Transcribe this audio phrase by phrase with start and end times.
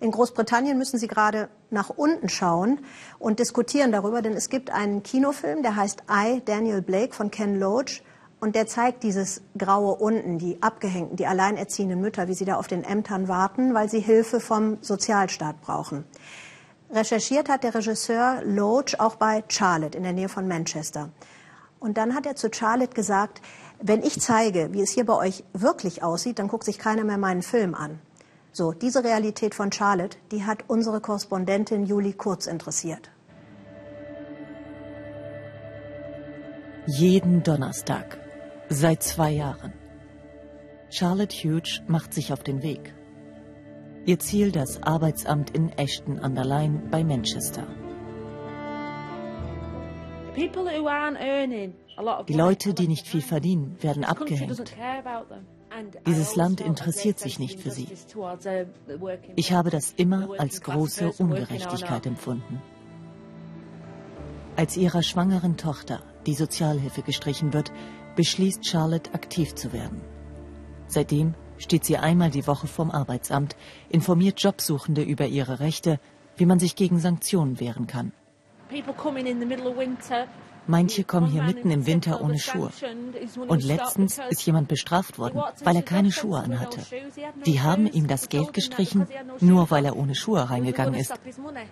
[0.00, 2.80] In Großbritannien müssen Sie gerade nach unten schauen
[3.18, 7.60] und diskutieren darüber, denn es gibt einen Kinofilm, der heißt I, Daniel Blake von Ken
[7.60, 8.02] Loach.
[8.40, 12.66] Und der zeigt dieses graue unten, die abgehängten, die alleinerziehenden Mütter, wie sie da auf
[12.66, 16.06] den Ämtern warten, weil sie Hilfe vom Sozialstaat brauchen.
[16.90, 21.10] Recherchiert hat der Regisseur Loach auch bei Charlotte in der Nähe von Manchester.
[21.78, 23.42] Und dann hat er zu Charlotte gesagt,
[23.82, 27.18] wenn ich zeige, wie es hier bei euch wirklich aussieht, dann guckt sich keiner mehr
[27.18, 28.00] meinen Film an.
[28.52, 33.10] So, diese Realität von Charlotte, die hat unsere Korrespondentin Julie Kurz interessiert.
[36.86, 38.18] Jeden Donnerstag
[38.72, 39.72] Seit zwei Jahren.
[40.90, 42.94] Charlotte Hughes macht sich auf den Weg.
[44.06, 47.66] Ihr Ziel das Arbeitsamt in Ashton an der Line bei Manchester.
[52.28, 54.72] Die Leute, die nicht viel verdienen, werden abgehängt.
[56.06, 57.88] Dieses Land interessiert sich nicht für sie.
[59.36, 62.60] Ich habe das immer als große Ungerechtigkeit empfunden.
[64.56, 67.72] Als ihrer schwangeren Tochter die Sozialhilfe gestrichen wird,
[68.16, 70.00] beschließt Charlotte, aktiv zu werden.
[70.86, 73.56] Seitdem steht sie einmal die Woche vorm Arbeitsamt,
[73.88, 76.00] informiert Jobsuchende über ihre Rechte,
[76.36, 78.12] wie man sich gegen Sanktionen wehren kann.
[80.66, 82.70] Manche kommen hier mitten im Winter ohne Schuhe.
[83.48, 86.80] Und letztens ist jemand bestraft worden, weil er keine Schuhe anhatte.
[87.46, 89.06] Die haben ihm das Geld gestrichen,
[89.40, 91.12] nur weil er ohne Schuhe reingegangen ist.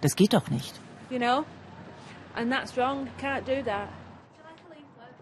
[0.00, 0.80] Das geht doch nicht.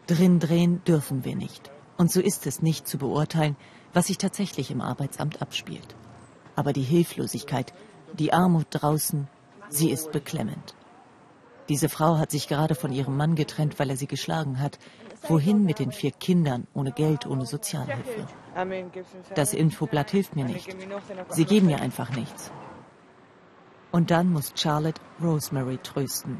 [0.07, 1.71] Drin drehen dürfen wir nicht.
[1.99, 3.57] Und so ist es nicht zu beurteilen,
[3.93, 5.97] was sich tatsächlich im Arbeitsamt abspielt.
[6.55, 7.73] Aber die Hilflosigkeit,
[8.15, 9.29] die Armut draußen,
[9.69, 10.75] sie ist beklemmend.
[11.69, 14.79] Diese Frau hat sich gerade von ihrem Mann getrennt, weil er sie geschlagen hat.
[15.29, 18.27] Wohin mit den vier Kindern, ohne Geld, ohne Sozialhilfe?
[19.35, 20.75] Das Infoblatt hilft mir nicht.
[21.31, 22.51] Sie geben mir einfach nichts.
[23.91, 26.39] Und dann muss Charlotte Rosemary trösten.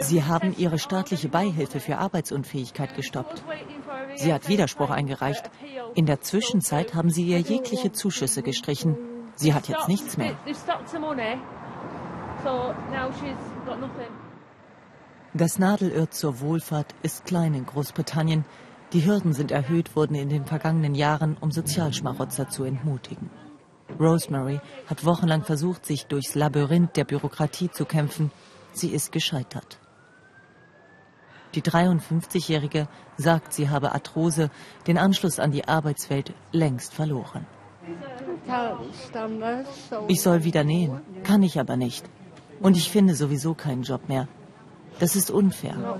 [0.00, 3.42] Sie haben ihre staatliche Beihilfe für Arbeitsunfähigkeit gestoppt.
[4.18, 5.50] Sie hat Widerspruch eingereicht.
[5.94, 8.96] In der Zwischenzeit haben sie ihr jegliche Zuschüsse gestrichen.
[9.36, 10.36] Sie hat jetzt nichts mehr.
[15.34, 18.44] Das Nadelöhr zur Wohlfahrt ist klein in Großbritannien.
[18.92, 23.30] Die Hürden sind erhöht worden in den vergangenen Jahren, um Sozialschmarotzer zu entmutigen.
[24.00, 28.30] Rosemary hat wochenlang versucht, sich durchs Labyrinth der Bürokratie zu kämpfen.
[28.72, 29.78] Sie ist gescheitert.
[31.54, 34.50] Die 53-Jährige sagt, sie habe Arthrose,
[34.86, 37.46] den Anschluss an die Arbeitswelt längst verloren.
[40.08, 42.04] Ich soll wieder nähen, kann ich aber nicht.
[42.60, 44.28] Und ich finde sowieso keinen Job mehr.
[44.98, 45.98] Das ist unfair.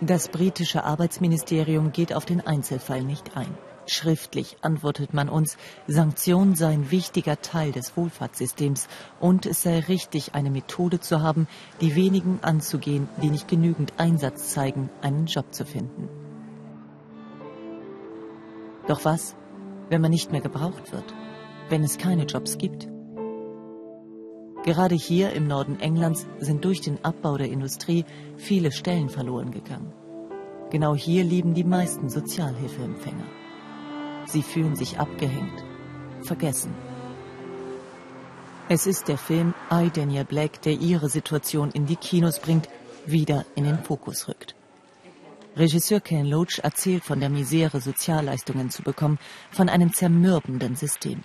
[0.00, 3.52] Das britische Arbeitsministerium geht auf den Einzelfall nicht ein.
[3.90, 5.56] Schriftlich antwortet man uns,
[5.86, 8.86] Sanktionen seien wichtiger Teil des Wohlfahrtssystems
[9.18, 11.48] und es sei richtig, eine Methode zu haben,
[11.80, 16.10] die wenigen anzugehen, die nicht genügend Einsatz zeigen, einen Job zu finden.
[18.86, 19.34] Doch was,
[19.88, 21.14] wenn man nicht mehr gebraucht wird,
[21.70, 22.88] wenn es keine Jobs gibt?
[24.64, 28.04] Gerade hier im Norden Englands sind durch den Abbau der Industrie
[28.36, 29.94] viele Stellen verloren gegangen.
[30.68, 33.47] Genau hier leben die meisten Sozialhilfeempfänger.
[34.30, 35.64] Sie fühlen sich abgehängt,
[36.20, 36.74] vergessen.
[38.68, 42.68] Es ist der Film I, Daniel Black, der ihre Situation in die Kinos bringt,
[43.06, 44.54] wieder in den Fokus rückt.
[45.56, 49.18] Regisseur Ken Loach erzählt von der Misere, Sozialleistungen zu bekommen,
[49.50, 51.24] von einem zermürbenden System.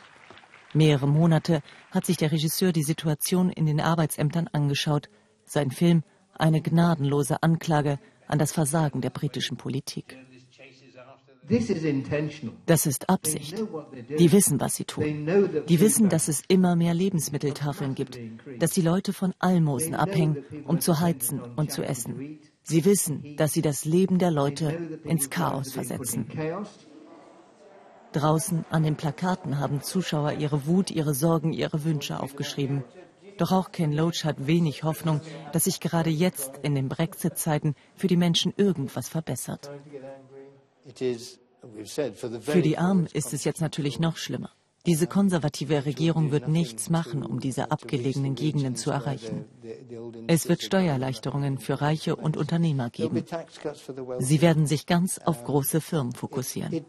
[0.74, 5.10] Mehrere Monate hat sich der Regisseur die Situation in den Arbeitsämtern angeschaut.
[5.46, 6.04] Sein Film
[6.36, 10.18] eine gnadenlose Anklage an das Versagen der britischen Politik.
[12.66, 13.64] Das ist Absicht.
[14.20, 15.28] Die wissen, was sie tun.
[15.68, 18.20] Die wissen, dass es immer mehr Lebensmitteltafeln gibt,
[18.60, 22.40] dass die Leute von Almosen abhängen, um zu heizen und zu essen.
[22.64, 26.28] Sie wissen, dass sie das Leben der Leute ins Chaos versetzen.
[28.14, 32.84] Draußen an den Plakaten haben Zuschauer ihre Wut, ihre Sorgen, ihre Wünsche aufgeschrieben.
[33.38, 38.08] Doch auch Ken Loach hat wenig Hoffnung, dass sich gerade jetzt in den Brexit-Zeiten für
[38.08, 39.72] die Menschen irgendwas verbessert.
[42.42, 44.52] Für die Armen ist es jetzt natürlich noch schlimmer.
[44.86, 49.46] Diese konservative Regierung wird nichts machen, um diese abgelegenen Gegenden zu erreichen.
[50.28, 53.24] Es wird Steuererleichterungen für Reiche und Unternehmer geben.
[54.20, 56.86] Sie werden sich ganz auf große Firmen fokussieren.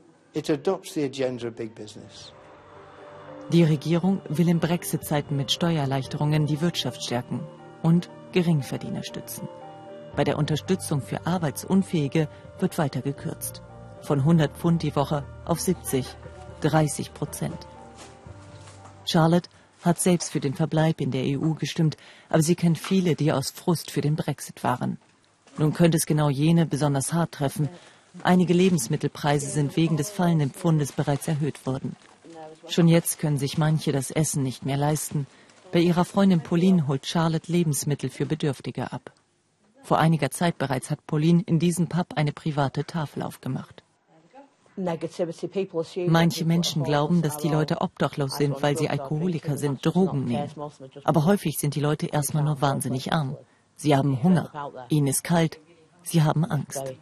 [3.52, 7.46] Die Regierung will in Brexit-Zeiten mit Steuererleichterungen die Wirtschaft stärken
[7.82, 9.48] und Geringverdiener stützen.
[10.16, 12.28] Bei der Unterstützung für Arbeitsunfähige
[12.60, 13.62] wird weiter gekürzt.
[14.02, 16.06] Von 100 Pfund die Woche auf 70,
[16.60, 17.66] 30 Prozent.
[19.04, 19.50] Charlotte
[19.82, 21.96] hat selbst für den Verbleib in der EU gestimmt,
[22.28, 24.98] aber sie kennt viele, die aus Frust für den Brexit waren.
[25.58, 27.68] Nun könnte es genau jene besonders hart treffen.
[28.22, 31.96] Einige Lebensmittelpreise sind wegen des fallenden Pfundes bereits erhöht worden.
[32.68, 35.26] Schon jetzt können sich manche das Essen nicht mehr leisten.
[35.72, 39.12] Bei ihrer Freundin Pauline holt Charlotte Lebensmittel für Bedürftige ab.
[39.84, 43.84] Vor einiger Zeit bereits hat Pauline in diesem Pub eine private Tafel aufgemacht.
[44.76, 50.50] Manche Menschen glauben, dass die Leute obdachlos sind, weil sie Alkoholiker sind, Drogen nehmen.
[51.04, 53.36] Aber häufig sind die Leute erstmal nur wahnsinnig arm.
[53.76, 54.50] Sie haben Hunger,
[54.88, 55.60] ihnen ist kalt,
[56.02, 56.94] sie haben Angst.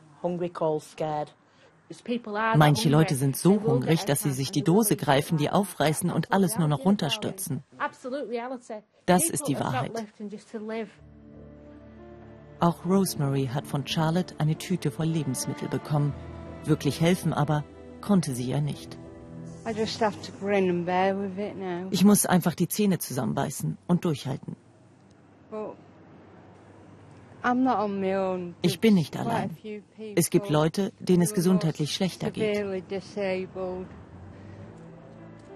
[2.56, 6.58] Manche Leute sind so hungrig, dass sie sich die Dose greifen, die aufreißen und alles
[6.58, 7.62] nur noch runterstürzen.
[9.06, 9.92] Das ist die Wahrheit.
[12.62, 16.14] Auch Rosemary hat von Charlotte eine Tüte voll Lebensmittel bekommen.
[16.64, 17.64] Wirklich helfen aber
[18.00, 18.96] konnte sie ja nicht.
[21.90, 24.54] Ich muss einfach die Zähne zusammenbeißen und durchhalten.
[28.62, 29.56] Ich bin nicht allein.
[30.14, 32.64] Es gibt Leute, denen es gesundheitlich schlechter geht.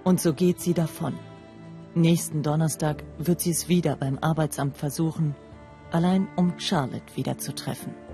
[0.03, 1.15] Und so geht sie davon.
[1.95, 5.37] Nächsten Donnerstag wird sie es wieder beim Arbeitsamt versuchen,
[5.91, 8.06] allein um Charlotte wieder zu treffen.